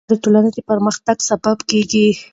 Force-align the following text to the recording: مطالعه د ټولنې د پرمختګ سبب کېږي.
مطالعه 0.07 0.17
د 0.17 0.21
ټولنې 0.23 0.49
د 0.53 0.57
پرمختګ 0.69 1.17
سبب 1.29 1.57
کېږي. 1.69 2.07